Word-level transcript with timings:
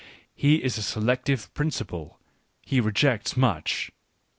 | 0.23 0.33
He 0.45 0.63
is 0.63 0.79
a 0.79 0.81
selective 0.81 1.53
principle; 1.53 2.19
he 2.65 2.81
rejects 2.81 3.37
much. 3.37 3.91